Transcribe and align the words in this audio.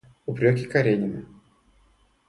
Упреки 0.25 0.65
Каренина. 0.65 1.21